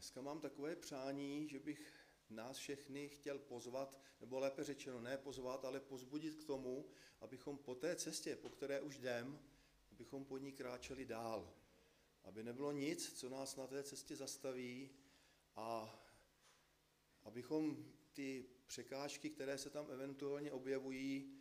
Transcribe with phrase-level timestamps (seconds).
[0.00, 1.92] Dneska mám takové přání, že bych
[2.30, 6.88] nás všechny chtěl pozvat, nebo lépe řečeno ne pozvat, ale pozbudit k tomu,
[7.20, 9.38] abychom po té cestě, po které už jdem,
[9.92, 11.54] abychom po ní kráčeli dál.
[12.24, 14.90] Aby nebylo nic, co nás na té cestě zastaví
[15.56, 16.00] a
[17.22, 21.38] abychom ty překážky, které se tam eventuálně objevují,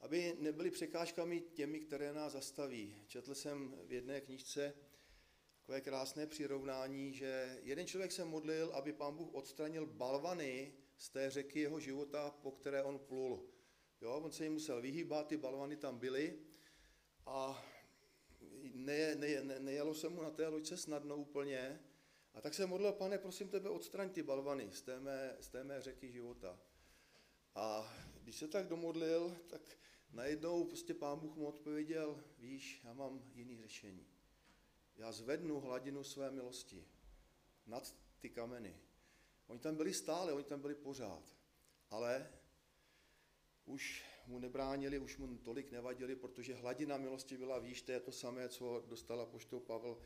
[0.00, 3.02] aby nebyly překážkami těmi, které nás zastaví.
[3.06, 4.74] Četl jsem v jedné knižce
[5.62, 11.30] takové krásné přirovnání, že jeden člověk se modlil, aby pán Bůh odstranil balvany z té
[11.30, 13.48] řeky jeho života, po které on plul.
[14.00, 16.38] Jo, on se jim musel vyhýbat, ty balvany tam byly
[17.26, 17.64] a
[18.74, 21.80] ne, ne, ne, nejelo se mu na té loďce snadno úplně.
[22.34, 25.64] A tak se modlil, pane, prosím tebe, odstraň ty balvany z té mé, z té
[25.64, 26.60] mé řeky života.
[27.54, 29.60] A když se tak domodlil, tak
[30.12, 34.11] najednou prostě pán Bůh mu odpověděl, víš, já mám jiný řešení.
[34.96, 36.88] Já zvednu hladinu své milosti
[37.66, 38.76] nad ty kameny.
[39.46, 41.36] Oni tam byli stále, oni tam byli pořád.
[41.90, 42.32] Ale
[43.64, 48.12] už mu nebránili, už mu tolik nevadili, protože hladina milosti byla výš, to je to
[48.12, 49.98] samé, co dostala poštou Pavel,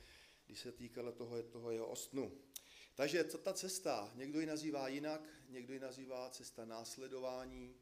[0.46, 2.32] když se týkalo toho, toho jeho ostnu.
[2.94, 7.76] Takže co ta cesta, někdo ji nazývá jinak, někdo ji nazývá cesta následování,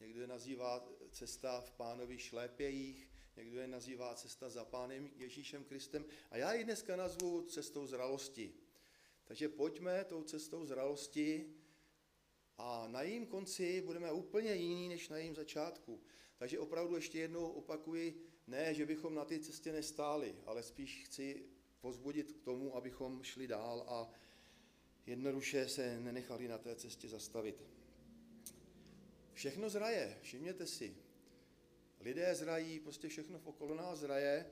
[0.00, 6.04] někdo ji nazývá cesta v pánovi šlépějích, někdo ji nazývá cesta za pánem Ježíšem Kristem
[6.30, 8.54] a já ji dneska nazvu cestou zralosti.
[9.24, 11.54] Takže pojďme tou cestou zralosti
[12.58, 16.00] a na jejím konci budeme úplně jiný než na jejím začátku.
[16.36, 21.44] Takže opravdu ještě jednou opakuji, ne, že bychom na té cestě nestáli, ale spíš chci
[21.80, 24.10] pozbudit k tomu, abychom šli dál a
[25.06, 27.64] jednoduše se nenechali na té cestě zastavit.
[29.32, 30.96] Všechno zraje, všimněte si.
[32.00, 34.50] Lidé zrají, prostě všechno v okolo nás zraje.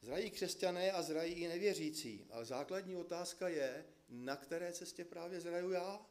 [0.00, 2.26] Zrají křesťané a zrají i nevěřící.
[2.30, 6.06] Ale základní otázka je, na které cestě právě zraju já?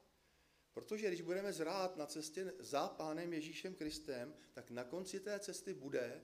[0.73, 5.73] Protože když budeme zrát na cestě za Pánem Ježíšem Kristem, tak na konci té cesty
[5.73, 6.22] bude,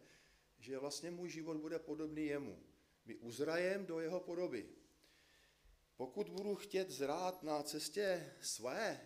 [0.60, 2.64] že vlastně můj život bude podobný jemu.
[3.06, 4.70] My uzrajem do jeho podoby.
[5.96, 9.02] Pokud budu chtět zrát na cestě své,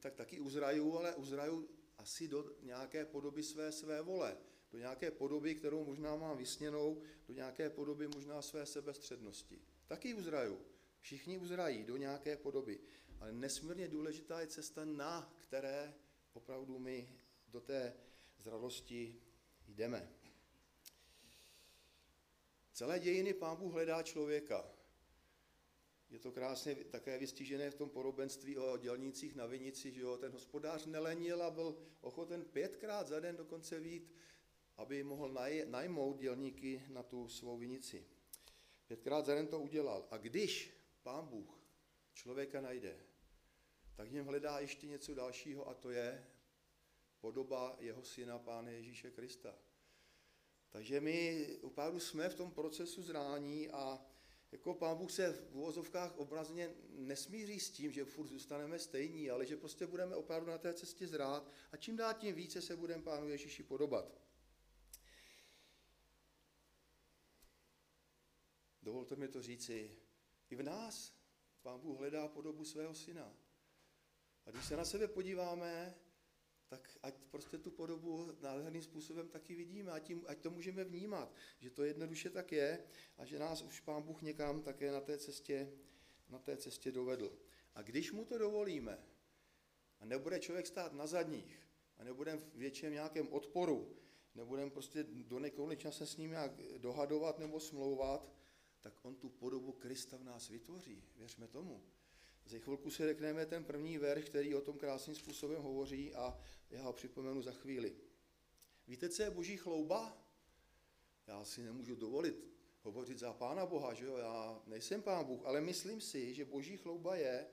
[0.00, 1.68] tak taky uzraju, ale uzraju
[1.98, 4.36] asi do nějaké podoby své své vole,
[4.72, 9.60] do nějaké podoby, kterou možná mám vysněnou, do nějaké podoby možná své sebestřednosti.
[9.86, 10.60] Taky uzraju.
[11.00, 12.78] Všichni uzrají do nějaké podoby.
[13.20, 15.94] Ale nesmírně důležitá je cesta, na které
[16.32, 17.08] opravdu my
[17.48, 17.94] do té
[18.38, 19.22] zralosti
[19.68, 20.08] jdeme.
[22.72, 24.70] Celé dějiny pán Bůh hledá člověka.
[26.10, 30.16] Je to krásně také vystižené v tom porobenství o dělnících na vinici, že jo?
[30.16, 34.12] ten hospodář nelenil a byl ochoten pětkrát za den dokonce vít,
[34.78, 38.06] aby mohl naj, najmout dělníky na tu svou vinici.
[38.86, 40.06] Pětkrát za den to udělal.
[40.10, 40.70] A když
[41.02, 41.60] pán Bůh
[42.12, 42.96] člověka najde,
[43.96, 46.26] tak v něm hledá ještě něco dalšího a to je
[47.20, 49.54] podoba jeho syna, Pána Ježíše Krista.
[50.68, 54.06] Takže my opravdu jsme v tom procesu zrání a
[54.52, 59.46] jako pán Bůh se v uvozovkách obrazně nesmíří s tím, že furt zůstaneme stejní, ale
[59.46, 63.02] že prostě budeme opravdu na té cestě zrát a čím dál tím více se budeme
[63.02, 64.27] pánu Ježíši podobat.
[68.88, 69.90] Dovolte mi to říci,
[70.50, 71.14] i v nás
[71.62, 73.36] pán Bůh hledá podobu svého syna.
[74.46, 75.94] A když se na sebe podíváme,
[76.68, 81.34] tak ať prostě tu podobu nádherným způsobem taky vidíme, ať, tím, ať to můžeme vnímat,
[81.58, 82.84] že to jednoduše tak je
[83.18, 85.72] a že nás už Pán Bůh někam také na té cestě,
[86.28, 87.38] na té cestě dovedl.
[87.74, 88.98] A když mu to dovolíme
[90.00, 93.96] a nebude člověk stát na zadních a nebude v větším nějakém odporu,
[94.34, 98.38] nebudeme prostě do nekonečna se s ním nějak dohadovat nebo smlouvat,
[98.90, 101.04] tak on tu podobu Krista v nás vytvoří.
[101.16, 101.84] Věřme tomu.
[102.44, 106.40] Za chvilku si řekneme ten první verš, který o tom krásným způsobem hovoří a
[106.70, 107.96] já ho připomenu za chvíli.
[108.86, 110.24] Víte, co je boží chlouba?
[111.26, 112.48] Já si nemůžu dovolit
[112.82, 114.16] hovořit za Pána Boha, že jo?
[114.16, 117.46] Já nejsem Pán Bůh, ale myslím si, že boží chlouba je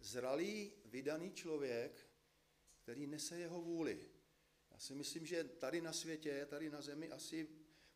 [0.00, 2.08] zralý, vydaný člověk,
[2.82, 4.08] který nese jeho vůli.
[4.70, 7.48] Já si myslím, že tady na světě, tady na zemi asi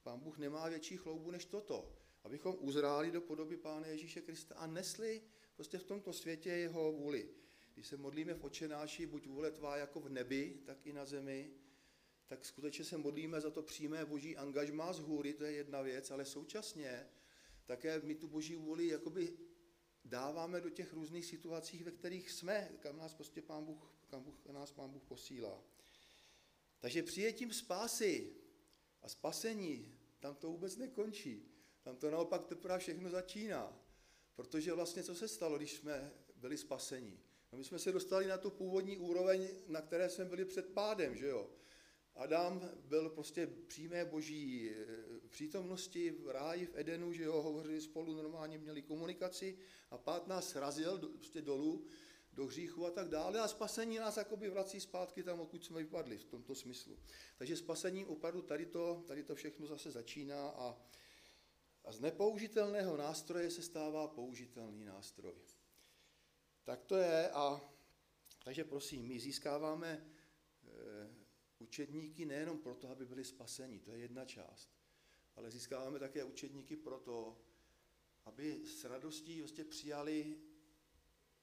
[0.03, 1.98] Pán Bůh nemá větší chloubu než toto.
[2.29, 5.23] Abychom uzráli do podoby Pána Ježíše Krista a nesli
[5.57, 7.29] prostě v tomto světě jeho vůli.
[7.75, 11.51] Když se modlíme v očenáši, buď vůle tvá jako v nebi, tak i na zemi,
[12.27, 16.11] tak skutečně se modlíme za to přímé boží angažmá z hůry, to je jedna věc,
[16.11, 17.07] ale současně
[17.67, 19.39] také my tu boží vůli jakoby
[20.05, 24.35] dáváme do těch různých situací, ve kterých jsme, kam nás prostě pán Bůh, kam Bůh,
[24.53, 25.65] nás pán Bůh posílá.
[26.79, 28.37] Takže přijetím spásy
[29.03, 31.58] a spasení, tam to vůbec nekončí.
[31.89, 33.81] Tam to naopak teprve všechno začíná.
[34.35, 37.21] Protože vlastně co se stalo, když jsme byli spaseni.
[37.53, 41.17] No my jsme se dostali na tu původní úroveň, na které jsme byli před pádem,
[41.17, 41.51] že jo.
[42.15, 44.87] Adam byl prostě přímé boží eh,
[45.29, 49.59] přítomnosti v ráji v Edenu, že jo, hovořili spolu, normálně měli komunikaci
[49.91, 51.85] a pád nás srazil do, prostě dolů
[52.33, 56.19] do hříchu a tak dále a spasení nás jakoby vrací zpátky tam, odkud jsme vypadli
[56.19, 56.99] v tomto smyslu.
[57.39, 60.77] Takže spasení opravdu tady to, tady to všechno zase začíná a,
[61.89, 65.35] a z nepoužitelného nástroje se stává použitelný nástroj.
[66.65, 67.61] Tak to je a
[68.45, 70.05] takže prosím, my získáváme e,
[71.59, 74.71] učedníky nejenom proto, aby byli spaseni, to je jedna část,
[75.37, 77.41] ale získáváme také učedníky proto,
[78.25, 80.37] aby s radostí vlastně přijali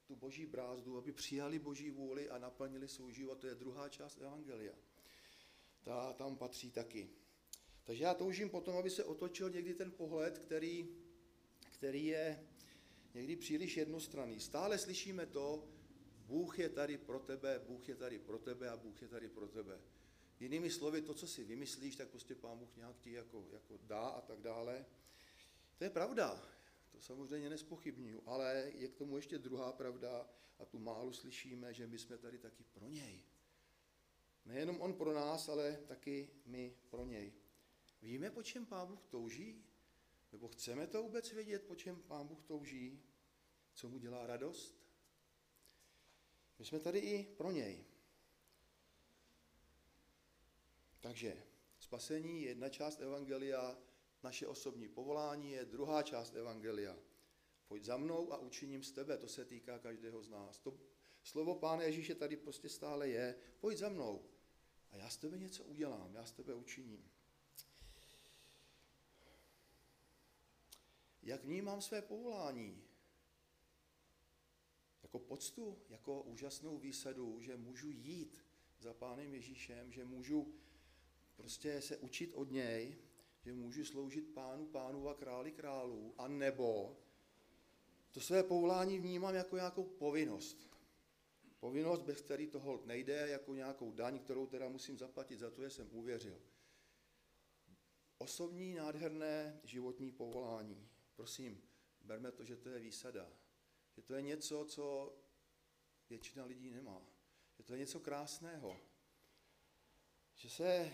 [0.05, 3.39] tu boží brázdu, aby přijali boží vůli a naplnili svůj život.
[3.39, 4.75] To je druhá část Evangelia.
[5.83, 7.24] Ta tam patří taky.
[7.85, 10.89] Takže já toužím potom, aby se otočil někdy ten pohled, který,
[11.71, 12.47] který je
[13.13, 14.39] někdy příliš jednostranný.
[14.39, 15.67] Stále slyšíme to,
[16.25, 19.47] Bůh je tady pro tebe, Bůh je tady pro tebe a Bůh je tady pro
[19.47, 19.81] tebe.
[20.39, 24.01] Jinými slovy, to, co si vymyslíš, tak prostě pán Bůh nějak ti jako, jako dá
[24.01, 24.85] a tak dále.
[25.77, 26.43] To je pravda,
[26.91, 30.29] to samozřejmě nespochybnuju, ale je k tomu ještě druhá pravda
[30.59, 33.23] a tu málo slyšíme, že my jsme tady taky pro něj.
[34.45, 37.33] Nejenom on pro nás, ale taky my pro něj.
[38.01, 39.65] Víme, po čem Pán Bůh touží?
[40.31, 43.03] Nebo chceme to vůbec vědět, po čem Pán Bůh touží?
[43.73, 44.85] Co mu dělá radost?
[46.59, 47.85] My jsme tady i pro něj.
[51.01, 51.43] Takže
[51.79, 53.77] spasení je jedna část Evangelia,
[54.23, 56.97] naše osobní povolání je druhá část Evangelia.
[57.67, 60.59] Pojď za mnou a učiním z tebe, to se týká každého z nás.
[60.59, 60.79] To
[61.23, 64.29] slovo Pána Ježíše tady prostě stále je, pojď za mnou
[64.91, 67.11] a já z tebe něco udělám, já z tebe učiním.
[71.25, 72.83] Jak vnímám své povolání?
[75.03, 78.45] Jako poctu, jako úžasnou výsadu, že můžu jít
[78.79, 80.53] za Pánem Ježíšem, že můžu
[81.35, 82.97] prostě se učit od něj,
[83.41, 86.97] že můžu sloužit pánu pánu a králi králů, a nebo
[88.11, 90.69] to své povolání vnímám jako nějakou povinnost.
[91.59, 95.69] Povinnost, bez který toho nejde, jako nějakou daň, kterou teda musím zaplatit za to, že
[95.69, 96.41] jsem uvěřil.
[98.17, 100.89] Osobní, nádherné životní povolání.
[101.15, 101.61] Prosím,
[102.01, 103.31] berme to, že to je výsada.
[103.91, 105.15] Že to je něco, co
[106.09, 107.01] většina lidí nemá.
[107.57, 108.77] Že to je něco krásného.
[110.35, 110.93] Že se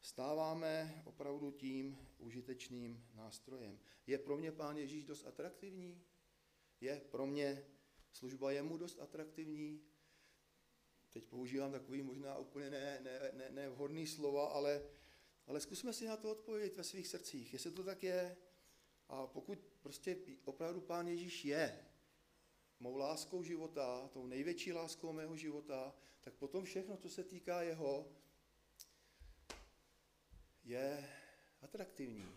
[0.00, 3.78] stáváme opravdu tím užitečným nástrojem.
[4.06, 6.02] Je pro mě Pán Ježíš dost atraktivní?
[6.80, 7.66] Je pro mě
[8.12, 9.82] služba jemu dost atraktivní?
[11.10, 13.00] Teď používám takový možná úplně ne,
[13.34, 14.82] ne, ne, slova, ale,
[15.46, 18.36] ale zkusme si na to odpovědět ve svých srdcích, jestli to tak je.
[19.10, 21.86] A pokud prostě opravdu Pán Ježíš je
[22.80, 28.08] mou láskou života, tou největší láskou mého života, tak potom všechno, co se týká jeho,
[30.64, 31.10] je
[31.62, 32.36] atraktivní.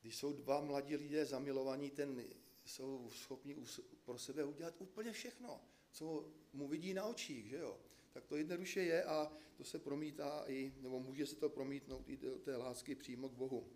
[0.00, 2.24] Když jsou dva mladí lidé zamilovaní, ten
[2.64, 3.56] jsou schopni
[4.04, 5.60] pro sebe udělat úplně všechno,
[5.90, 7.80] co mu vidí na očích, že jo?
[8.12, 12.16] Tak to jednoduše je a to se promítá i, nebo může se to promítnout i
[12.16, 13.70] do té lásky přímo k Bohu.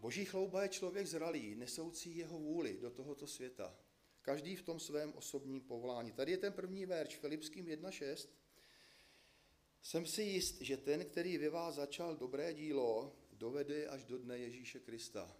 [0.00, 3.78] Boží chlouba je člověk zralý, nesoucí jeho vůli do tohoto světa.
[4.22, 6.12] Každý v tom svém osobním povolání.
[6.12, 8.28] Tady je ten první verš, Filipským 1.6.
[9.82, 14.38] Jsem si jist, že ten, který ve vás začal dobré dílo, dovede až do dne
[14.38, 15.36] Ježíše Krista.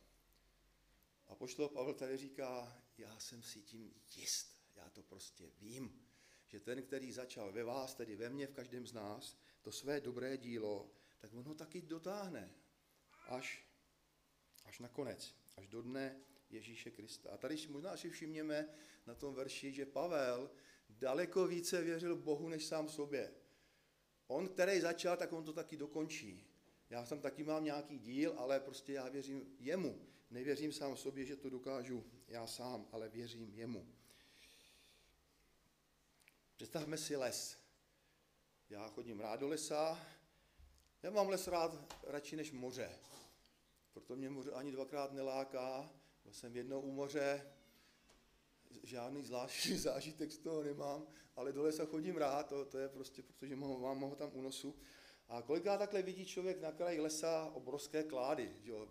[1.29, 6.03] A poštol Pavel tady říká, já jsem si tím jist, já to prostě vím,
[6.47, 10.01] že ten, který začal ve vás, tedy ve mně, v každém z nás, to své
[10.01, 12.55] dobré dílo, tak on ho taky dotáhne
[13.27, 13.66] až,
[14.77, 16.17] až na konec, až do dne
[16.51, 17.31] Ježíše Krista.
[17.31, 18.69] A tady možná si všimněme
[19.07, 20.51] na tom verši, že Pavel
[20.91, 23.33] daleko více věřil Bohu než sám sobě.
[24.27, 26.47] On, který začal, tak on to taky dokončí.
[26.91, 30.07] Já tam taky mám nějaký díl, ale prostě já věřím jemu.
[30.31, 33.89] Nevěřím sám sobě, že to dokážu já sám, ale věřím jemu.
[36.57, 37.59] Představme si les.
[38.71, 40.07] Já chodím rád do lesa.
[41.03, 42.99] Já mám les rád radši než moře.
[43.97, 45.91] Proto mě moře ani dvakrát neláká.
[46.25, 47.53] Byl jsem jednou u moře,
[48.83, 53.23] žádný zvláštní zážitek z toho nemám, ale do lesa chodím rád, to, to je prostě,
[53.23, 54.77] protože mám, mám ho tam unosu.
[55.29, 58.89] A kolikrát takhle vidí člověk na kraji lesa obrovské klády, jo,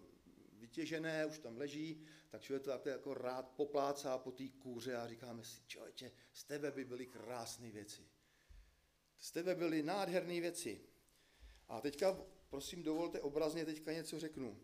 [0.53, 5.07] vytěžené, už tam leží, tak člověk to takhle jako rád poplácá po té kůře a
[5.07, 8.01] říkáme si, člověče, z tebe by byly krásné věci.
[9.19, 10.81] Z tebe byly nádherné věci.
[11.67, 12.17] A teďka,
[12.50, 14.59] prosím, dovolte obrazně teďka něco řeknu.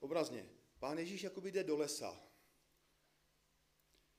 [0.00, 0.48] Obrazně.
[0.78, 2.22] Pán Ježíš jakoby jde do lesa.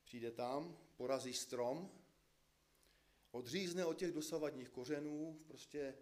[0.04, 1.92] přijde tam, porazí strom,
[3.32, 5.98] odřízne od těch dosavadních kořenů, prostě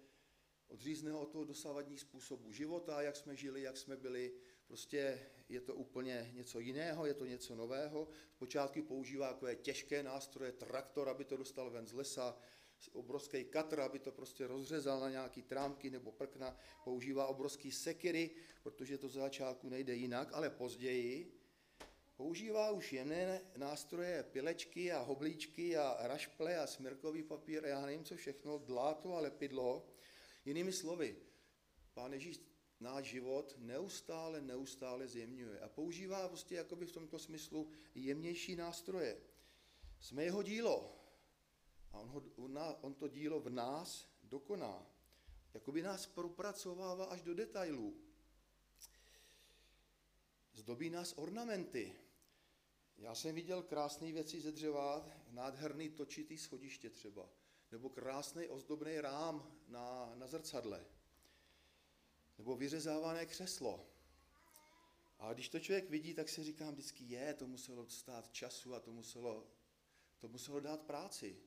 [0.67, 4.33] odřízne od toho dosavadních způsobů života, jak jsme žili, jak jsme byli,
[4.67, 8.07] prostě je to úplně něco jiného, je to něco nového.
[8.31, 12.37] Zpočátku používá takové těžké nástroje, traktor, aby to dostal ven z lesa,
[12.93, 18.31] obrovský katr, aby to prostě rozřezal na nějaký trámky nebo prkna, používá obrovský sekiry,
[18.63, 21.41] protože to z začátku nejde jinak, ale později
[22.15, 28.03] používá už jemné nástroje, pilečky a hoblíčky a rašple a smirkový papír a já nevím
[28.03, 29.87] co všechno, dláto a lepidlo.
[30.45, 31.15] Jinými slovy,
[31.93, 32.39] Pán Ježíš
[32.79, 39.17] náš život neustále, neustále zjemňuje a používá prostě jakoby v tomto smyslu jemnější nástroje.
[39.99, 41.04] Jsme jeho dílo
[41.95, 44.85] a on, ho, on, on to dílo v nás dokoná.
[45.53, 47.97] Jakoby nás propracovává až do detailů.
[50.53, 51.95] Zdobí nás ornamenty.
[52.97, 57.29] Já jsem viděl krásné věci ze dřeva, nádherný točitý schodiště třeba,
[57.71, 60.85] nebo krásný ozdobný rám na, na zrcadle
[62.37, 63.87] nebo vyřezávané křeslo.
[65.19, 68.79] A když to člověk vidí, tak si říkám vždycky, je, to muselo stát času a
[68.79, 69.47] to muselo,
[70.17, 71.37] to muselo dát práci.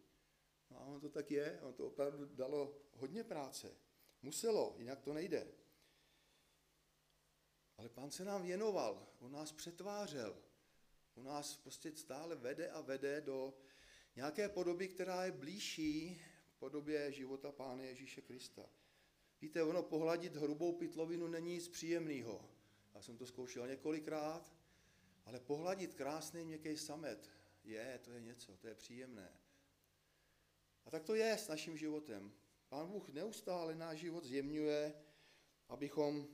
[0.71, 3.75] No a ono to tak je, ono to opravdu dalo hodně práce.
[4.23, 5.47] Muselo, jinak to nejde.
[7.77, 10.37] Ale pán se nám věnoval, on nás přetvářel,
[11.15, 13.55] on nás prostě stále vede a vede do
[14.17, 16.23] nějaké podoby, která je blížší
[16.59, 18.71] podobě života Pána Ježíše Krista.
[19.41, 22.51] Víte, ono pohladit hrubou pytlovinu není nic příjemného.
[22.95, 24.55] Já jsem to zkoušel několikrát,
[25.25, 27.31] ale pohladit krásný měkký samet,
[27.65, 29.33] je, to je něco, to je příjemné.
[30.89, 32.33] A tak to je s naším životem.
[32.69, 34.95] Pán Bůh neustále náš život zjemňuje,
[35.69, 36.29] abychom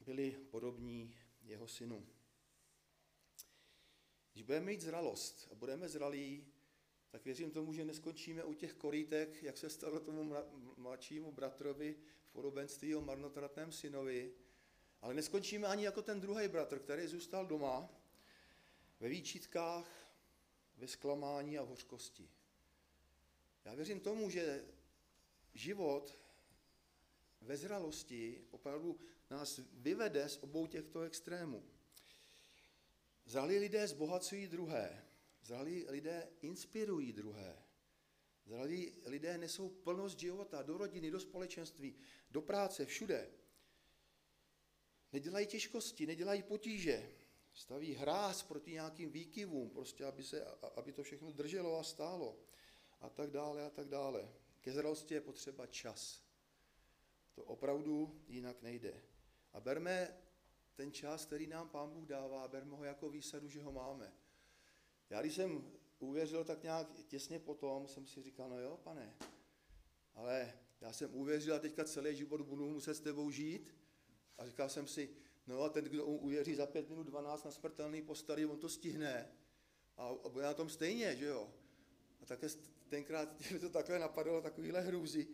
[0.00, 2.06] byli podobní jeho synu.
[4.32, 6.46] Když budeme mít zralost a budeme zralí,
[7.10, 10.34] tak věřím tomu, že neskončíme u těch korítek, jak se stalo tomu
[10.76, 14.34] mladšímu bratrovi v podobenství o marnotratném synovi,
[15.00, 17.88] ale neskončíme ani jako ten druhý bratr, který zůstal doma
[19.00, 20.14] ve výčitkách,
[20.76, 22.30] ve zklamání a v hořkosti.
[23.64, 24.64] Já věřím tomu, že
[25.54, 26.18] život
[27.40, 28.98] ve zralosti opravdu
[29.30, 31.64] nás vyvede z obou těchto extrémů.
[33.24, 35.04] Zralí lidé zbohacují druhé,
[35.42, 37.62] zralí lidé inspirují druhé,
[38.44, 41.96] zralí lidé nesou plnost života do rodiny, do společenství,
[42.30, 43.30] do práce, všude.
[45.12, 47.10] Nedělají těžkosti, nedělají potíže,
[47.52, 50.44] staví hráz proti nějakým výkyvům, prostě aby, se,
[50.76, 52.38] aby to všechno drželo a stálo
[53.02, 54.28] a tak dále a tak dále.
[54.60, 56.22] Ke zralosti je potřeba čas.
[57.34, 59.02] To opravdu jinak nejde.
[59.52, 60.18] A berme
[60.74, 64.12] ten čas, který nám Pán Bůh dává, berme ho jako výsadu, že ho máme.
[65.10, 69.14] Já když jsem uvěřil tak nějak těsně potom, jsem si říkal, no jo, pane,
[70.14, 73.74] ale já jsem uvěřil a teďka celý život budu muset s tebou žít.
[74.38, 75.10] A říkal jsem si,
[75.46, 79.28] no a ten, kdo uvěří za pět minut 12 na smrtelný postary, on to stihne.
[79.96, 81.54] A, a bude na tom stejně, že jo.
[82.22, 82.48] A také
[82.92, 85.28] tenkrát mě to takhle napadlo, takovýhle hrůzy.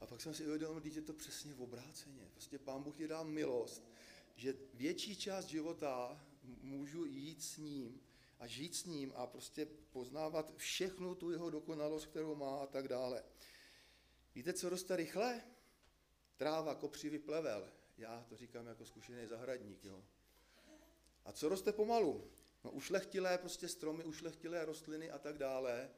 [0.00, 2.28] A pak jsem si uvědomil, že je to přesně v obráceně.
[2.32, 3.90] Prostě pán Bůh ti dá milost,
[4.36, 6.24] že větší část života
[6.62, 8.00] můžu jít s ním
[8.38, 12.88] a žít s ním a prostě poznávat všechnu tu jeho dokonalost, kterou má a tak
[12.88, 13.24] dále.
[14.34, 15.42] Víte, co roste rychle?
[16.36, 17.68] Tráva, kopřivý plevel.
[17.98, 19.84] Já to říkám jako zkušený zahradník.
[19.84, 20.04] Jo.
[21.24, 22.30] A co roste pomalu?
[22.64, 25.90] No ušlechtilé prostě stromy, ušlechtilé rostliny a tak dále.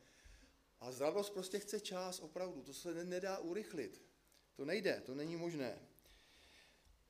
[0.80, 2.62] A zralost prostě chce čas, opravdu.
[2.62, 4.02] To se nedá urychlit.
[4.54, 5.78] To nejde, to není možné.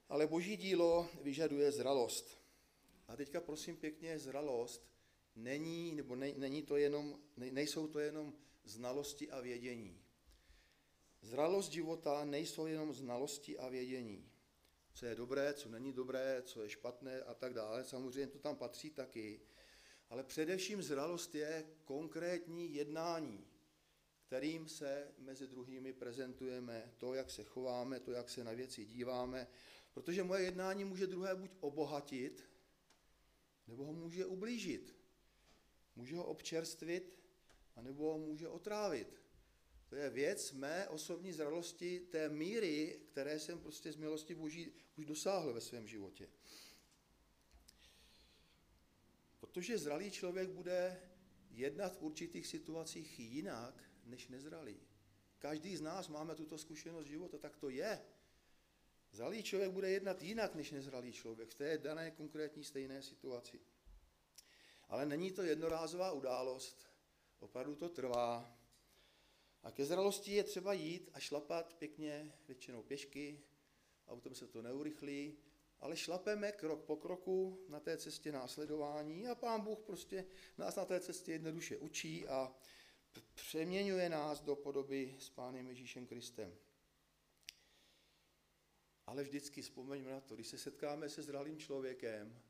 [0.09, 2.41] Ale boží dílo vyžaduje zralost.
[3.09, 4.91] A teďka prosím pěkně, zralost
[5.37, 8.35] není, nebo ne, není to jenom, ne, nejsou to jenom
[8.65, 10.03] znalosti a vědění.
[11.23, 14.31] Zralost života nejsou jenom znalosti a vědění.
[14.95, 17.85] Co je dobré, co není dobré, co je špatné a tak dále.
[17.85, 19.41] Samozřejmě to tam patří taky.
[20.11, 23.47] Ale především zralost je konkrétní jednání,
[24.31, 29.47] kterým se mezi druhými prezentujeme, to, jak se chováme, to, jak se na věci díváme,
[29.93, 32.49] protože moje jednání může druhé buď obohatit,
[33.67, 34.97] nebo ho může ublížit.
[35.97, 37.19] Může ho občerstvit,
[37.77, 39.23] anebo ho může otrávit.
[39.89, 45.07] To je věc mé osobní zralosti, té míry, které jsem prostě z milosti Boží už
[45.07, 46.29] dosáhl ve svém životě.
[49.41, 51.01] Protože zralý člověk bude
[51.51, 54.81] jednat v určitých situacích jinak, než nezralý.
[55.39, 58.01] Každý z nás máme tuto zkušenost života, tak to je.
[59.13, 63.61] Zralý člověk bude jednat jinak, než nezralý člověk v té dané konkrétní stejné situaci.
[64.89, 66.87] Ale není to jednorázová událost,
[67.39, 68.57] opravdu to trvá.
[69.63, 73.41] A ke zralosti je třeba jít a šlapat pěkně, většinou pěšky,
[74.09, 75.39] autem se to neurychlí,
[75.81, 80.27] ale šlapeme krok po kroku na té cestě následování a pán Bůh prostě
[80.59, 82.55] nás na té cestě jednoduše učí a
[83.35, 86.57] přeměňuje nás do podoby s pánem Ježíšem Kristem.
[89.07, 92.43] Ale vždycky vzpomeňme na to, když se setkáme se zralým člověkem,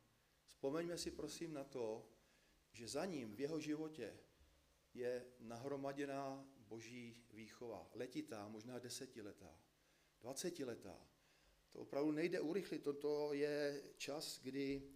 [0.46, 2.08] vzpomeňme si prosím na to,
[2.72, 4.18] že za ním v jeho životě
[4.94, 9.60] je nahromaděná boží výchova, letitá, možná desetiletá,
[10.20, 11.08] dvacetiletá.
[11.70, 14.90] To opravdu nejde urychlit, toto je čas, kdy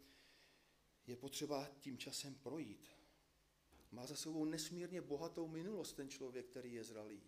[1.06, 2.93] je potřeba tím časem projít.
[3.94, 7.22] Má za sebou nesmírně bohatou minulost ten člověk, který je zralý.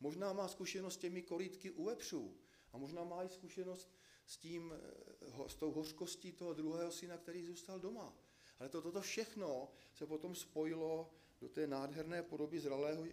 [0.00, 2.36] Možná má zkušenost s těmi korítky u vepřů
[2.72, 3.90] a možná má i zkušenost
[4.26, 8.14] s, tím, eh, s tou hořkostí toho druhého syna, který zůstal doma.
[8.58, 13.04] Ale to, toto všechno se potom spojilo do té nádherné podoby zralého,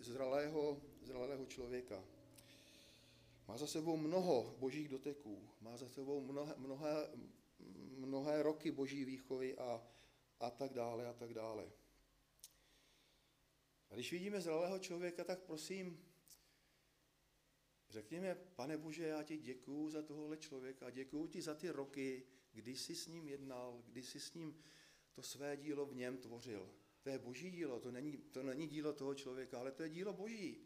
[0.00, 2.04] zralého, zralého člověka.
[3.48, 7.10] Má za sebou mnoho božích doteků, má za sebou mnohé, mnohé,
[7.96, 9.82] mnohé roky boží výchovy a,
[10.40, 11.79] a tak dále a tak dále.
[13.90, 16.04] A když vidíme zralého člověka, tak prosím,
[17.90, 22.76] řekněme, pane Bože, já ti děkuju za tohohle člověka, děkuju ti za ty roky, kdy
[22.76, 24.62] jsi s ním jednal, kdy jsi s ním
[25.12, 26.70] to své dílo v něm tvořil.
[27.02, 30.12] To je boží dílo, to není, to není dílo toho člověka, ale to je dílo
[30.12, 30.58] boží.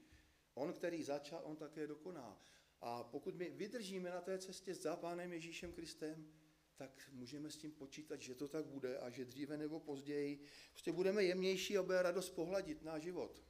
[0.54, 2.40] On, který začal, on také dokoná.
[2.80, 6.32] A pokud my vydržíme na té cestě za Pánem Ježíšem Kristem,
[6.76, 10.40] tak můžeme s tím počítat, že to tak bude a že dříve nebo později
[10.70, 13.44] prostě budeme jemnější a bude radost pohladit náš život.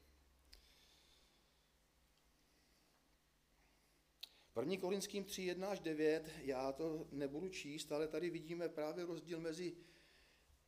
[4.60, 4.76] 1.
[4.80, 9.76] Korinským 3, 1 až 9, já to nebudu číst, ale tady vidíme právě rozdíl mezi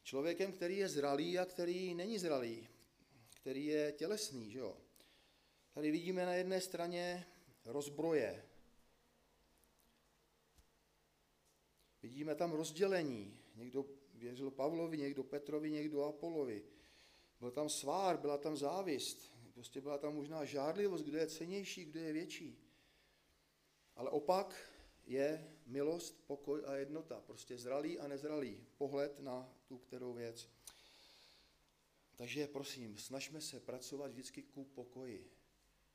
[0.02, 2.68] člověkem, který je zralý a který není zralý,
[3.40, 4.50] který je tělesný.
[4.50, 4.76] Že jo?
[5.74, 7.26] Tady vidíme na jedné straně
[7.64, 8.45] rozbroje.
[12.06, 13.38] Vidíme tam rozdělení.
[13.54, 16.64] Někdo věřil Pavlovi, někdo Petrovi, někdo Apolovi.
[17.40, 19.32] Byl tam svár, byla tam závist.
[19.54, 22.58] Prostě byla tam možná žárlivost, kdo je cenější, kdo je větší.
[23.96, 24.70] Ale opak
[25.06, 27.20] je milost, pokoj a jednota.
[27.20, 30.48] Prostě zralý a nezralý pohled na tu kterou věc.
[32.16, 35.30] Takže prosím, snažme se pracovat vždycky ku pokoji.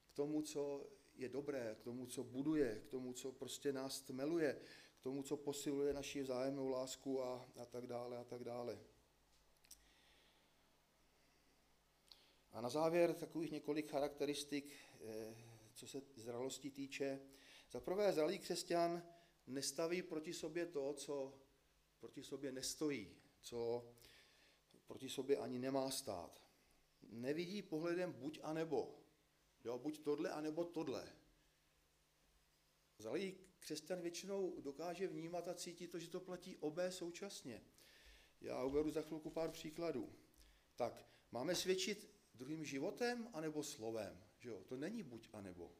[0.08, 4.62] K tomu, co je dobré, k tomu, co buduje, k tomu, co prostě nás tmeluje,
[5.01, 8.79] tomu, co posiluje naši vzájemnou lásku a, a tak dále a tak dále.
[12.51, 15.35] A na závěr takových několik charakteristik, eh,
[15.73, 17.21] co se zralosti týče.
[17.71, 19.03] Za prvé, zralý křesťan
[19.47, 21.33] nestaví proti sobě to, co
[21.99, 23.87] proti sobě nestojí, co
[24.87, 26.41] proti sobě ani nemá stát.
[27.01, 28.99] Nevidí pohledem buď a nebo.
[29.63, 31.13] Jo, buď tohle, anebo tohle.
[32.97, 37.62] Zralý křesťan většinou dokáže vnímat a cítit to, že to platí obé současně.
[38.41, 40.10] Já uvedu za chvilku pár příkladů.
[40.76, 44.24] Tak, máme svědčit druhým životem anebo slovem.
[44.39, 44.63] Že jo?
[44.65, 45.71] To není buď a nebo.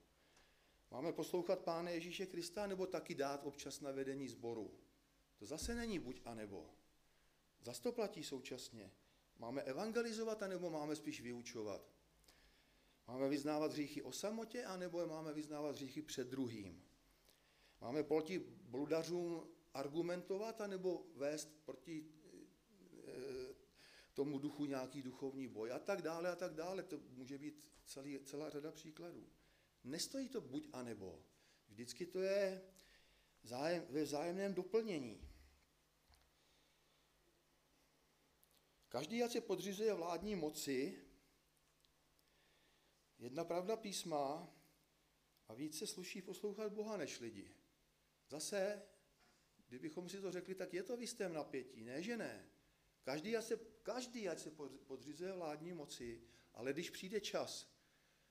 [0.91, 4.80] Máme poslouchat Pána Ježíše Krista nebo taky dát občas na vedení sboru.
[5.39, 6.70] To zase není buď a nebo.
[7.62, 8.91] Zase to platí současně.
[9.38, 11.94] Máme evangelizovat anebo máme spíš vyučovat.
[13.08, 16.90] Máme vyznávat hříchy o samotě, anebo je máme vyznávat hříchy před druhým.
[17.82, 23.54] Máme proti bludařům argumentovat, anebo vést proti e,
[24.13, 26.84] tomu duchu nějaký duchovní boj a tak dále a tak dále.
[26.84, 29.30] To může být celý, celá řada příkladů.
[29.84, 31.24] Nestojí to buď a nebo.
[31.70, 32.62] Vždycky to je
[33.44, 35.28] zájem, ve vzájemném doplnění.
[38.89, 41.00] Každý, ať se podřizuje vládní moci,
[43.20, 44.54] jedna pravda písma
[45.48, 47.61] a více sluší poslouchat Boha než lidi.
[48.32, 48.82] Zase,
[49.67, 52.50] kdybychom si to řekli, tak je to v jistém napětí, ne že ne.
[53.04, 54.52] Každý, ať se, každý, ať se
[54.88, 56.22] podřizuje vládní moci,
[56.54, 57.74] ale když přijde čas,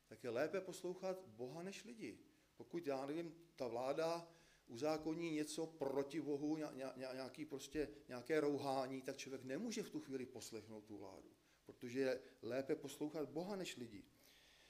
[0.07, 2.19] tak je lépe poslouchat Boha než lidi.
[2.57, 4.29] Pokud, já nevím, ta vláda
[4.67, 6.57] uzákoní něco proti Bohu,
[6.97, 11.31] nějaký prostě, nějaké rouhání, tak člověk nemůže v tu chvíli poslechnout tu vládu,
[11.65, 14.05] protože je lépe poslouchat Boha než lidi.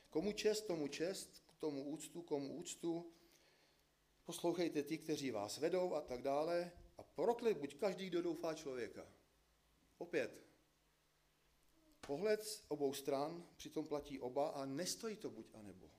[0.09, 3.13] Komu čest, tomu čest, k tomu úctu, komu úctu,
[4.31, 9.07] poslouchejte ty, kteří vás vedou a tak dále a proklet buď každý, kdo doufá člověka.
[9.99, 10.43] Opět,
[12.07, 15.91] pohled z obou stran přitom platí oba a nestojí to buď a nebo.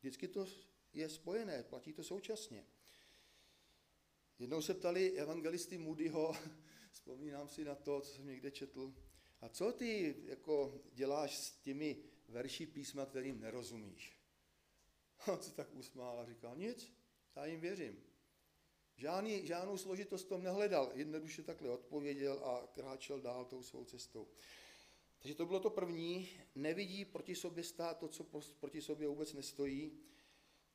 [0.00, 0.46] Vždycky to
[0.92, 2.66] je spojené, platí to současně.
[4.38, 6.36] Jednou se ptali evangelisty Moodyho,
[6.92, 8.94] vzpomínám si na to, co jsem někde četl,
[9.40, 14.16] a co ty jako děláš s těmi verši písma, kterým nerozumíš?
[15.26, 16.99] On se tak usmál a říkal, nic,
[17.36, 18.04] já jim věřím.
[18.96, 24.28] Žádný, žádnou složitost tom nehledal, jednoduše takhle odpověděl a kráčel dál tou svou cestou.
[25.18, 28.24] Takže to bylo to první, nevidí proti sobě stát to, co
[28.60, 29.92] proti sobě vůbec nestojí.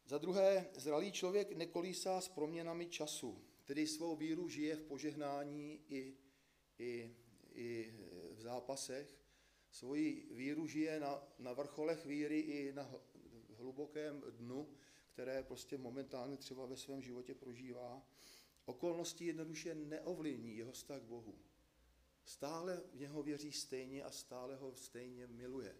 [0.05, 6.17] Za druhé, zralý člověk nekolísá s proměnami času, tedy svou víru žije v požehnání i,
[6.79, 7.15] i,
[7.53, 7.93] i
[8.31, 9.17] v zápasech.
[9.71, 12.91] Svoji víru žije na, na vrcholech víry i na
[13.57, 14.69] hlubokém dnu,
[15.15, 18.01] které prostě momentálně třeba ve svém životě prožívá.
[18.65, 21.35] Okolnosti jednoduše neovlivní jeho vztah k Bohu.
[22.25, 25.75] Stále v něho věří stejně a stále ho stejně miluje.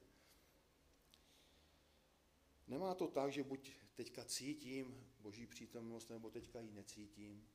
[2.68, 7.48] Nemá to tak, že buď teďka cítím boží přítomnost, nebo teďka ji necítím.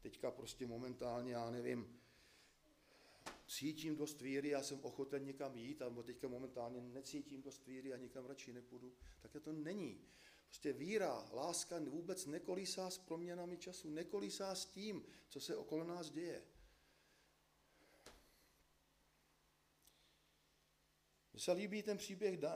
[0.00, 2.00] Teďka prostě momentálně, já nevím,
[3.46, 7.96] cítím dost víry, já jsem ochoten někam jít, nebo teďka momentálně necítím dost víry a
[7.96, 8.92] nikam radši nepůjdu.
[9.22, 10.00] Tak to není.
[10.50, 16.10] Prostě víra, láska vůbec nekolísá s proměnami času, nekolísá s tím, co se okolo nás
[16.10, 16.42] děje.
[21.32, 22.48] Mně se líbí ten příběh eh,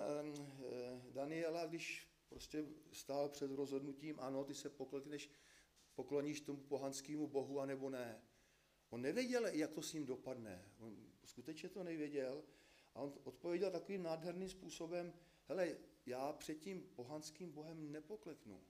[1.11, 5.30] Daniela, když prostě stál před rozhodnutím, ano, ty se poklekneš,
[5.94, 8.22] pokloníš tomu pohanskému bohu, anebo ne.
[8.90, 10.72] On nevěděl, jak to s ním dopadne.
[10.78, 12.44] On skutečně to nevěděl.
[12.94, 15.12] A on odpověděl takovým nádherným způsobem,
[15.48, 15.76] hele,
[16.07, 18.61] já před tím pohanským bohem nepokleknu.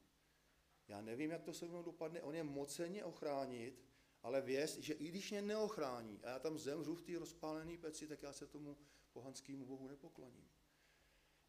[0.88, 3.84] Já nevím, jak to se mnou dopadne, on je moceně ochránit,
[4.22, 8.06] ale věz, že i když mě neochrání a já tam zemřu v té rozpálené peci,
[8.06, 8.76] tak já se tomu
[9.12, 10.48] pohanskému bohu nepokloním.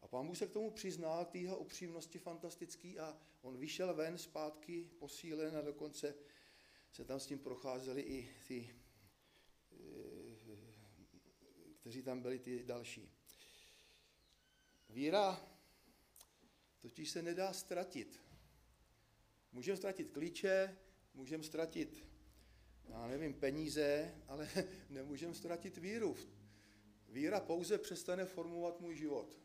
[0.02, 4.18] A pán Bůh se k tomu přiznal, k tého upřímnosti fantastický a on vyšel ven
[4.18, 6.14] zpátky posílen a dokonce
[6.92, 8.74] se tam s tím procházeli i ty,
[9.72, 10.56] eh,
[11.80, 13.12] kteří tam byli ty další.
[14.88, 15.55] Víra
[16.86, 18.20] totiž se nedá ztratit.
[19.52, 20.78] Můžeme ztratit klíče,
[21.14, 22.04] můžeme ztratit,
[22.88, 24.48] já nevím, peníze, ale
[24.90, 26.16] nemůžeme ztratit víru.
[27.08, 29.38] Víra pouze přestane formovat můj život.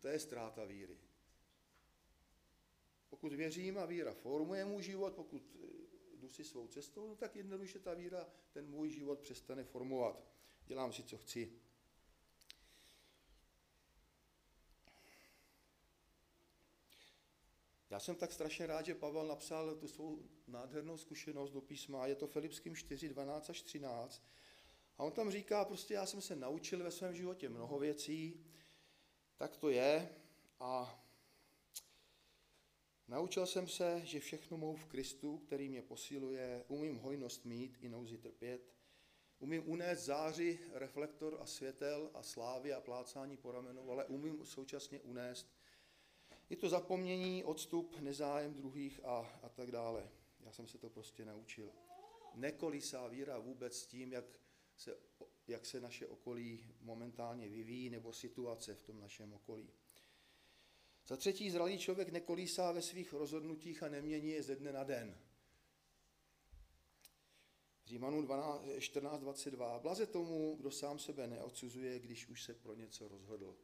[0.00, 0.98] To je ztráta víry.
[3.08, 7.36] Pokud věřím a víra formuje můj život, pokud eh, jdu si svou cestou, no tak
[7.36, 10.26] jednoduše ta víra ten můj život přestane formovat.
[10.66, 11.52] Dělám si, co chci.
[17.96, 22.14] Já jsem tak strašně rád, že Pavel napsal tu svou nádhernou zkušenost do písma, je
[22.14, 24.22] to Filipským 4, 12 až 13.
[24.98, 28.44] A on tam říká, prostě já jsem se naučil ve svém životě mnoho věcí,
[29.36, 30.08] tak to je
[30.60, 31.04] a
[33.08, 37.88] naučil jsem se, že všechno mohu v Kristu, který mě posiluje, umím hojnost mít i
[37.88, 38.72] nouzi trpět,
[39.38, 45.00] umím unést záři, reflektor a světel a slávy a plácání po ramenu, ale umím současně
[45.00, 45.55] unést
[46.50, 50.10] je to zapomnění, odstup, nezájem druhých a, a tak dále.
[50.40, 51.72] Já jsem se to prostě naučil.
[52.34, 54.24] Nekolísá víra vůbec s tím, jak
[54.76, 54.96] se,
[55.46, 59.70] jak se naše okolí momentálně vyvíjí, nebo situace v tom našem okolí.
[61.06, 65.18] Za třetí, zralý člověk nekolísá ve svých rozhodnutích a nemění je ze dne na den.
[67.86, 69.80] Římanům 14.22.
[69.80, 73.56] Blaze tomu, kdo sám sebe neodsuzuje, když už se pro něco rozhodl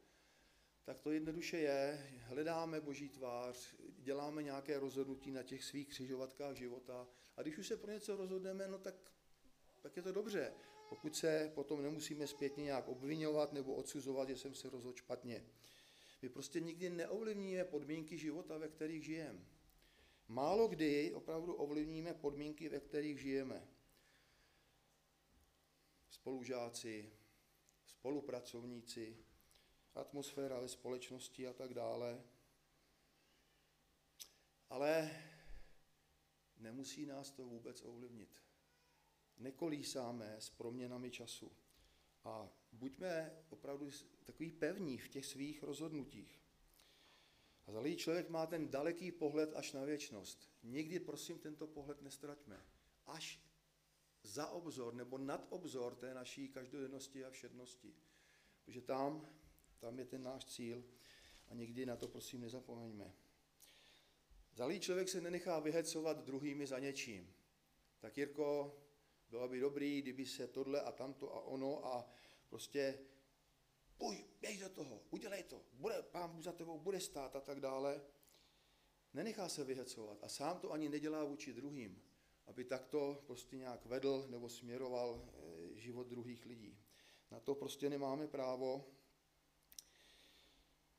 [0.83, 7.07] tak to jednoduše je, hledáme boží tvář, děláme nějaké rozhodnutí na těch svých křižovatkách života
[7.37, 8.95] a když už se pro něco rozhodneme, no tak,
[9.81, 10.53] tak je to dobře.
[10.89, 15.45] Pokud se potom nemusíme zpětně nějak obvinovat nebo odsuzovat, že jsem se rozhodl špatně.
[16.21, 19.45] My prostě nikdy neovlivníme podmínky života, ve kterých žijeme.
[20.27, 23.67] Málo kdy opravdu ovlivníme podmínky, ve kterých žijeme.
[26.09, 27.13] Spolužáci,
[27.85, 29.17] spolupracovníci,
[29.95, 32.23] atmosféra ve společnosti a tak dále.
[34.69, 35.23] Ale
[36.57, 38.41] nemusí nás to vůbec ovlivnit.
[39.37, 41.51] Nekolísáme s proměnami času
[42.23, 43.89] a buďme opravdu
[44.23, 46.39] takový pevní v těch svých rozhodnutích.
[47.65, 50.49] A zalý člověk má ten daleký pohled až na věčnost.
[50.63, 52.65] Nikdy, prosím, tento pohled nestraťme.
[53.05, 53.39] Až
[54.23, 57.95] za obzor nebo nad obzor té naší každodennosti a všednosti.
[58.65, 59.29] Protože tam
[59.83, 60.83] tam je ten náš cíl
[61.47, 63.13] a nikdy na to prosím nezapomeňme.
[64.55, 67.33] Zalý člověk se nenechá vyhecovat druhými za něčím.
[67.99, 68.79] Tak Jirko,
[69.29, 72.09] bylo by dobrý, kdyby se tohle a tamto a ono a
[72.49, 72.99] prostě
[73.97, 78.01] půj, běž do toho, udělej to, bude, pán za tebou bude stát a tak dále.
[79.13, 82.01] Nenechá se vyhecovat a sám to ani nedělá vůči druhým,
[82.45, 86.77] aby takto prostě nějak vedl nebo směroval eh, život druhých lidí.
[87.31, 88.93] Na to prostě nemáme právo.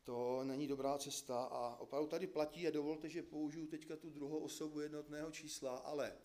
[0.05, 4.39] To není dobrá cesta a opravdu tady platí a dovolte, že použiju teďka tu druhou
[4.39, 6.19] osobu jednotného čísla, ale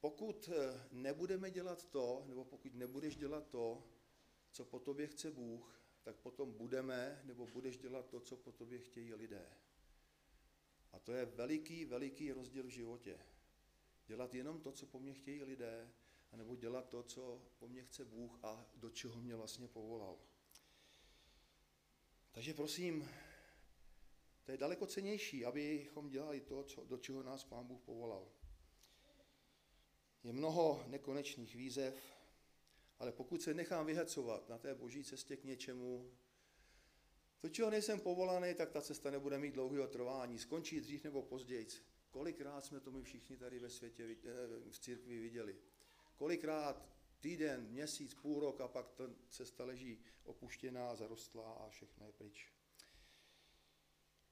[0.00, 3.82] pokud eh, nebudeme dělat to, nebo pokud nebudeš dělat to,
[4.52, 8.78] co po tobě chce Bůh, tak potom budeme, nebo budeš dělat to, co po tobě
[8.78, 9.46] chtějí lidé.
[10.92, 13.18] A to je veliký, veliký rozdíl v životě.
[14.06, 15.92] Dělat jenom to, co po mně chtějí lidé,
[16.32, 20.18] anebo dělat to, co po mně chce Bůh a do čeho mě vlastně povolal.
[22.32, 23.08] Takže prosím,
[24.44, 28.28] to je daleko cenější, abychom dělali to, co, do čeho nás Pán Bůh povolal.
[30.24, 32.16] Je mnoho nekonečných výzev,
[32.98, 36.10] ale pokud se nechám vyhecovat na té boží cestě k něčemu,
[37.40, 40.38] to, čeho nejsem povolaný, tak ta cesta nebude mít dlouhého trvání.
[40.38, 41.66] Skončí dřív nebo později.
[42.10, 45.56] Kolikrát jsme to my všichni tady ve světě, eh, v církvi viděli.
[46.16, 46.88] Kolikrát
[47.20, 52.52] týden, měsíc, půl rok a pak ta cesta leží opuštěná, zarostlá a všechno je pryč.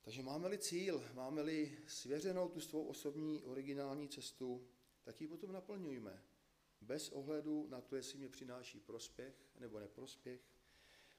[0.01, 4.69] Takže máme-li cíl, máme-li svěřenou tu svou osobní originální cestu,
[5.03, 6.23] tak ji potom naplňujme.
[6.81, 10.41] Bez ohledu na to, jestli mě přináší prospěch nebo neprospěch,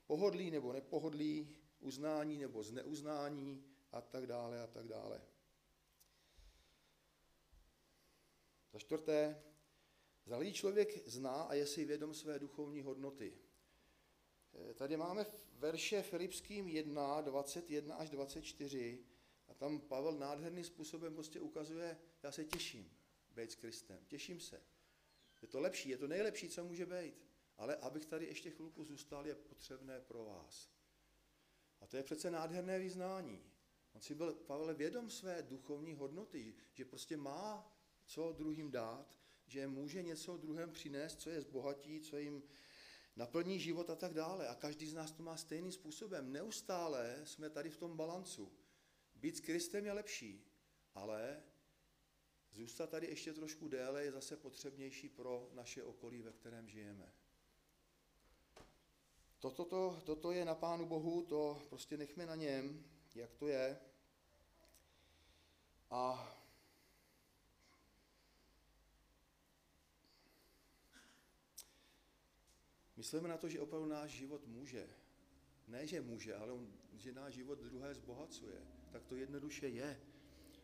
[0.08, 5.22] pohodlí nebo nepohodlí, uznání nebo zneuznání a tak dále a tak dále.
[8.74, 9.44] Za čtvrté,
[10.30, 13.34] zalý člověk zná a je si vědom své duchovní hodnoty.
[14.54, 19.06] Eh, tady máme verše Filipským 1, 21 až 24
[19.48, 22.92] a tam Pavel nádherným způsobem prostě ukazuje, já se těším
[23.30, 24.62] být s Kristem, těším se.
[25.42, 27.26] Je to lepší, je to nejlepší, co může být.
[27.58, 30.72] Ale abych tady ještě chvilku zůstal, je potřebné pro vás.
[31.82, 33.44] A to je přece nádherné vyznání.
[33.94, 39.68] On si byl, Pavel, vědom své duchovní hodnoty, že prostě má co druhým dát, že
[39.68, 42.44] může něco druhem přinést, co je zbohatí, co jim
[43.16, 44.48] naplní život a tak dále.
[44.48, 46.32] A každý z nás to má stejným způsobem.
[46.32, 48.52] Neustále jsme tady v tom balancu.
[49.16, 50.46] Být s Kristem je lepší,
[50.96, 51.44] ale
[52.52, 57.14] zůstat tady ještě trošku déle je zase potřebnější pro naše okolí, ve kterém žijeme.
[59.40, 62.86] Toto, to, toto je na Pánu Bohu, to prostě nechme na něm,
[63.16, 63.80] jak to je.
[65.90, 66.36] A
[73.00, 74.90] myslíme na to, že opravdu náš život může.
[75.68, 78.68] Ne, že může, ale on, že náš život druhé zbohacuje.
[78.92, 80.02] Tak to jednoduše je.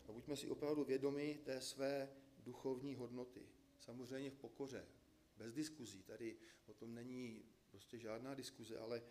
[0.08, 3.48] A buďme si opravdu vědomi té své duchovní hodnoty.
[3.80, 4.86] Samozřejmě v pokoře,
[5.36, 6.02] bez diskuzí.
[6.02, 9.02] Tady o tom není prostě žádná diskuze, ale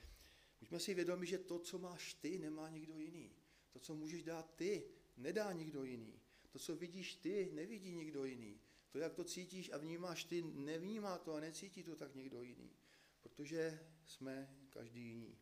[0.59, 3.31] buďme si vědomi, že to, co máš ty, nemá nikdo jiný.
[3.69, 4.83] To, co můžeš dát ty,
[5.17, 6.19] nedá nikdo jiný.
[6.49, 8.59] To, co vidíš ty, nevidí nikdo jiný.
[8.91, 12.71] To, jak to cítíš a vnímáš ty, nevnímá to a necítí to tak někdo jiný.
[13.25, 15.37] Protože jsme každý jiný.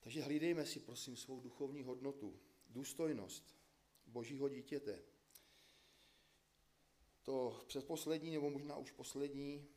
[0.00, 3.56] Takže hlídejme si, prosím, svou duchovní hodnotu, důstojnost
[4.06, 5.02] božího dítěte.
[7.22, 9.68] To předposlední, nebo možná už poslední,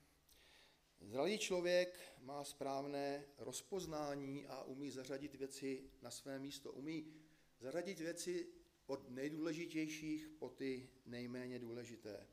[1.02, 6.72] Zralý člověk má správné rozpoznání a umí zařadit věci na své místo.
[6.72, 7.14] Umí
[7.60, 8.48] zařadit věci
[8.86, 12.28] od nejdůležitějších po ty nejméně důležité.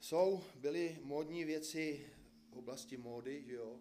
[0.00, 2.06] Jsou, byly módní věci
[2.56, 3.80] oblasti módy, že jo,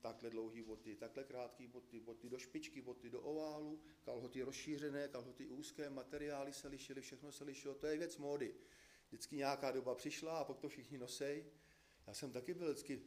[0.00, 5.46] takhle dlouhé boty, takhle krátké boty, boty do špičky, boty do oválu, kalhoty rozšířené, kalhoty
[5.46, 8.54] úzké, materiály se lišily, všechno se lišilo, to je věc módy.
[9.08, 11.44] Vždycky nějaká doba přišla a pak to všichni nosej.
[12.06, 13.02] Já jsem taky byl vždycky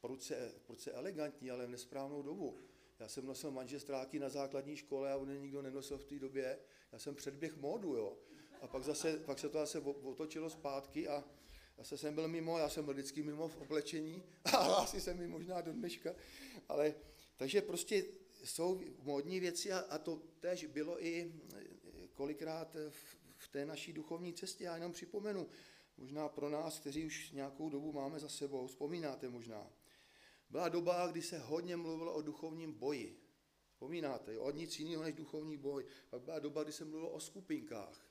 [0.00, 2.58] pruce, pruce elegantní, ale v nesprávnou dobu.
[2.98, 6.58] Já jsem nosil manžestráky na základní škole a on nikdo nenosil v té době.
[6.92, 8.18] Já jsem předběh módu, jo.
[8.60, 11.24] A pak, zase, pak se to zase otočilo zpátky a
[11.80, 15.26] zase jsem byl mimo, já jsem byl vždycky mimo v oblečení a asi jsem mi
[15.26, 16.14] možná do dneška.
[16.68, 16.94] Ale,
[17.36, 18.04] takže prostě
[18.44, 21.32] jsou módní věci a, a to tež bylo i
[22.14, 24.64] kolikrát v, v té naší duchovní cestě.
[24.64, 25.48] Já jenom připomenu,
[25.96, 29.72] možná pro nás, kteří už nějakou dobu máme za sebou, vzpomínáte možná.
[30.50, 33.20] Byla doba, kdy se hodně mluvilo o duchovním boji.
[33.72, 35.86] Vzpomínáte, o nic jiného než duchovní boj.
[36.10, 38.06] Pak byla doba, kdy se mluvilo o skupinkách,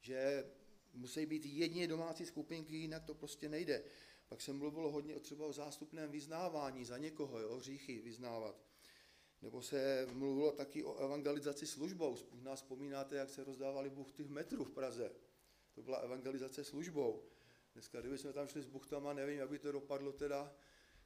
[0.00, 0.44] že
[0.94, 3.82] musí být jedině domácí skupinky, jinak to prostě nejde.
[4.28, 8.64] Pak se mluvilo hodně třeba o zástupném vyznávání za někoho, jo, hříchy vyznávat.
[9.42, 12.16] Nebo se mluvilo taky o evangelizaci službou.
[12.30, 15.12] Možná vzpomínáte, jak se rozdávali buchty v metru v Praze.
[15.74, 17.22] To byla evangelizace službou.
[17.72, 20.54] Dneska, kdyby jsme tam šli s buchtama, nevím, jak by to dopadlo teda,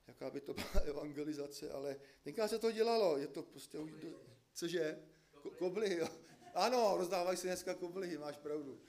[0.07, 4.21] jaká by to byla evangelizace, ale tenkrát se to dělalo, je to prostě do...
[4.55, 4.99] cože?
[5.59, 6.09] Koblihy, jo.
[6.55, 8.81] Ano, rozdávají se dneska koblihy, máš pravdu.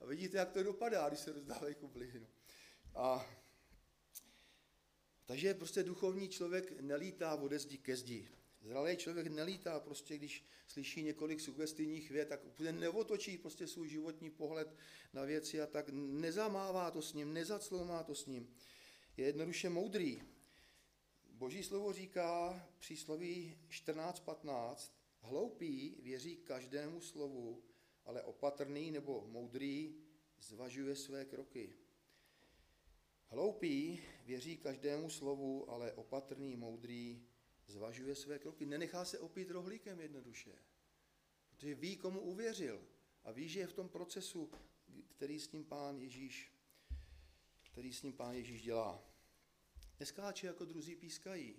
[0.00, 2.20] A vidíte, jak to dopadá, když se rozdávají koblihy.
[2.20, 2.26] No.
[2.94, 3.26] A
[5.28, 8.28] Takže prostě duchovní člověk nelítá ode zdi ke zdi.
[8.60, 14.30] Zralý člověk nelítá prostě, když slyší několik sugestivních vět, tak úplně neotočí prostě svůj životní
[14.30, 14.76] pohled
[15.12, 18.54] na věci a tak nezamává to s ním, nezacloumá to s ním.
[19.16, 20.22] Je jednoduše moudrý.
[21.30, 27.62] Boží slovo říká přísloví 14.15, hloupý věří každému slovu,
[28.08, 29.94] ale opatrný nebo moudrý
[30.40, 31.76] zvažuje své kroky.
[33.26, 37.26] Hloupý věří každému slovu, ale opatrný, moudrý
[37.66, 38.66] zvažuje své kroky.
[38.66, 40.58] Nenechá se opít rohlíkem jednoduše,
[41.48, 42.84] protože ví, komu uvěřil
[43.24, 44.50] a ví, že je v tom procesu,
[45.08, 46.52] který s ním pán Ježíš,
[47.62, 49.04] který s ním pán Ježíš dělá.
[50.00, 51.56] Neskáče jako druzí pískají.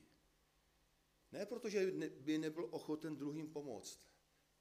[1.31, 4.09] Ne protože by nebyl ochoten druhým pomoct,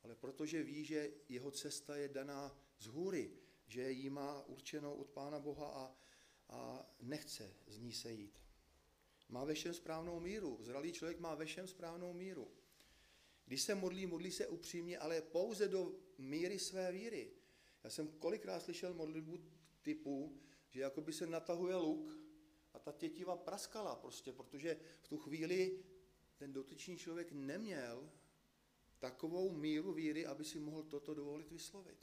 [0.03, 3.31] ale protože ví, že jeho cesta je daná z hůry,
[3.67, 5.97] že ji má určenou od Pána Boha a,
[6.49, 8.39] a nechce z ní sejít.
[9.29, 10.59] Má ve všem správnou míru.
[10.61, 12.51] Zralý člověk má ve všem správnou míru.
[13.45, 17.31] Když se modlí, modlí se upřímně, ale pouze do míry své víry.
[17.85, 19.39] Já jsem kolikrát slyšel modlitbu
[19.83, 22.19] typu, že jako by se natahuje luk
[22.75, 25.85] a ta tětiva praskala prostě, protože v tu chvíli
[26.37, 28.11] ten dotyčný člověk neměl
[28.99, 31.99] takovou míru víry, aby si mohl toto dovolit vyslovit.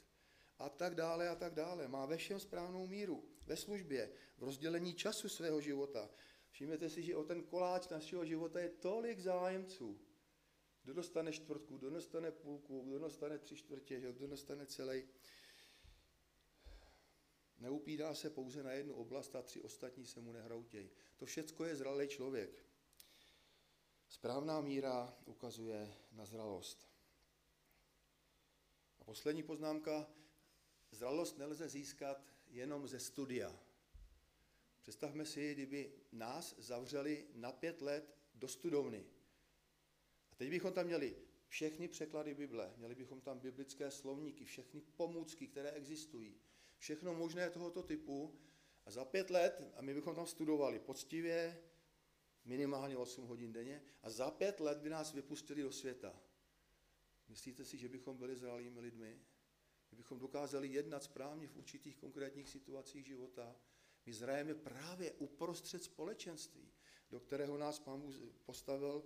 [0.58, 1.88] A tak dále, a tak dále.
[1.88, 3.24] Má ve všem správnou míru.
[3.46, 6.10] Ve službě, v rozdělení času svého života.
[6.50, 10.00] Všimněte si, že o ten koláč našeho života je tolik zájemců.
[10.82, 15.04] Kdo dostane čtvrtku, kdo dostane půlku, kdo dostane tři čtvrtě, kdo dostane celý.
[17.58, 20.90] Neupídá se pouze na jednu oblast a tři ostatní se mu nehroutějí.
[21.16, 22.65] To všecko je zralý člověk.
[24.08, 26.88] Správná míra ukazuje na zralost.
[28.98, 30.10] A poslední poznámka.
[30.90, 33.58] Zralost nelze získat jenom ze studia.
[34.82, 39.06] Představme si, kdyby nás zavřeli na pět let do studovny.
[40.32, 41.16] A teď bychom tam měli
[41.48, 46.40] všechny překlady Bible, měli bychom tam biblické slovníky, všechny pomůcky, které existují,
[46.78, 48.38] všechno možné tohoto typu.
[48.84, 51.62] A za pět let, a my bychom tam studovali poctivě,
[52.46, 56.20] minimálně 8 hodin denně, a za pět let by nás vypustili do světa.
[57.28, 59.20] Myslíte si, že bychom byli zralými lidmi?
[59.88, 63.56] Kdybychom dokázali jednat správně v určitých konkrétních situacích života,
[64.06, 66.72] my zrajeme právě uprostřed společenství,
[67.10, 69.04] do kterého nás Pán Bůh postavil.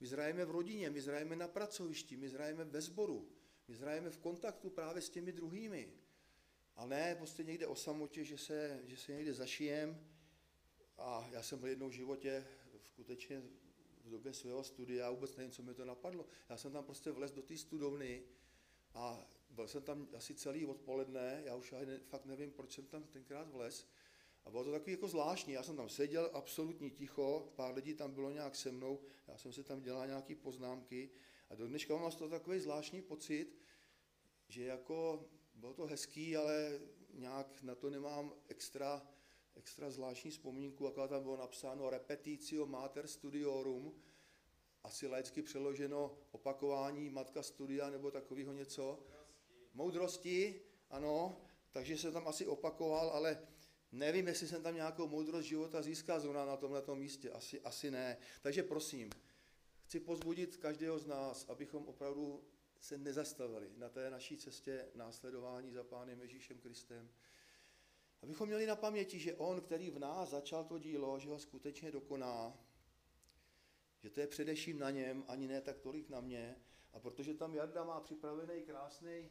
[0.00, 3.32] My zrajeme v rodině, my zrajeme na pracovišti, my zrajeme ve sboru,
[3.68, 5.92] my zrajeme v kontaktu právě s těmi druhými.
[6.76, 10.06] A ne prostě někde o samotě, že se, že se někde zašijem.
[10.98, 12.46] A já jsem byl jednou v životě
[12.82, 13.42] skutečně
[14.04, 16.26] v době svého studia, vůbec nevím, co mi to napadlo.
[16.48, 18.22] Já jsem tam prostě vlez do té studovny
[18.94, 23.48] a byl jsem tam asi celý odpoledne, já už fakt nevím, proč jsem tam tenkrát
[23.48, 23.88] vlez.
[24.44, 28.14] A bylo to takový jako zvláštní, já jsem tam seděl, absolutně ticho, pár lidí tam
[28.14, 31.10] bylo nějak se mnou, já jsem si tam dělal nějaké poznámky
[31.50, 33.58] a do dneška mám z toho takový zvláštní pocit,
[34.48, 36.80] že jako bylo to hezký, ale
[37.12, 39.08] nějak na to nemám extra,
[39.54, 44.02] extra zvláštní vzpomínku, jako tam bylo napsáno repetitio mater studiorum,
[44.84, 48.82] asi laicky přeloženo opakování matka studia nebo takového něco.
[48.84, 49.74] Moudrosti.
[49.74, 53.38] Moudrosti, ano, takže jsem tam asi opakoval, ale
[53.92, 58.16] Nevím, jestli jsem tam nějakou moudrost života získal zrovna na tomto místě, asi, asi ne.
[58.42, 59.10] Takže prosím,
[59.84, 62.44] chci pozbudit každého z nás, abychom opravdu
[62.80, 67.10] se nezastavili na té naší cestě následování za Pánem Ježíšem Kristem.
[68.22, 71.92] Abychom měli na paměti, že On, který v nás začal to dílo, že ho skutečně
[71.92, 72.58] dokoná,
[73.98, 76.56] že to je především na něm, ani ne tak tolik na mě.
[76.92, 79.30] A protože tam Jarda má připravený krásný,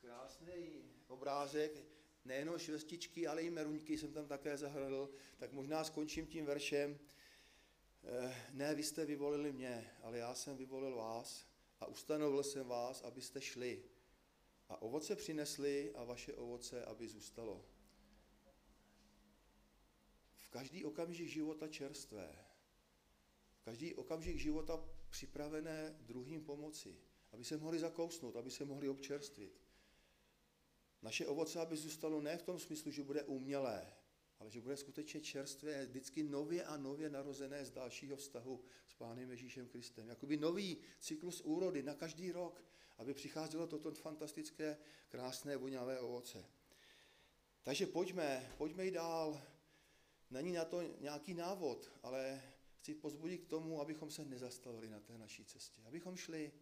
[0.00, 1.84] krásný obrázek,
[2.24, 6.98] nejenom švestičky, ale i meruňky jsem tam také zahradl, tak možná skončím tím veršem.
[8.04, 11.46] Eh, ne, vy jste vyvolili mě, ale já jsem vyvolil vás
[11.80, 13.84] a ustanovil jsem vás, abyste šli.
[14.68, 17.73] A ovoce přinesli a vaše ovoce, aby zůstalo.
[20.54, 22.30] Každý okamžik života čerstvé,
[23.62, 26.98] každý okamžik života připravené druhým pomoci,
[27.32, 29.60] aby se mohli zakousnout, aby se mohli občerstvit.
[31.02, 33.92] Naše ovoce, aby zůstalo ne v tom smyslu, že bude umělé,
[34.38, 39.30] ale že bude skutečně čerstvé, vždycky nově a nově narozené z dalšího vztahu s Pánem
[39.30, 40.08] Ježíšem Kristem.
[40.08, 42.64] Jakoby nový cyklus úrody na každý rok,
[42.98, 44.76] aby přicházelo toto fantastické,
[45.08, 46.46] krásné, voňavé ovoce.
[47.62, 49.53] Takže pojďme, pojďme i dál.
[50.30, 52.42] Není na to nějaký návod, ale
[52.78, 56.52] chci pozbudit k tomu, abychom se nezastavili na té naší cestě, abychom šli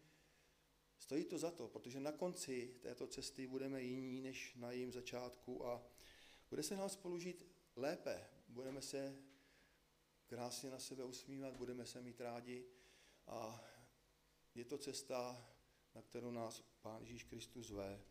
[1.03, 5.67] Stojí to za to, protože na konci této cesty budeme jiní než na jejím začátku
[5.67, 5.83] a
[6.51, 7.47] bude se nám spolu žít
[7.77, 8.27] lépe.
[8.49, 9.17] Budeme se
[10.27, 12.67] krásně na sebe usmívat, budeme se mít rádi
[13.27, 13.65] a
[14.55, 15.49] je to cesta,
[15.95, 18.03] na kterou nás Pán Ježíš Kristus zve.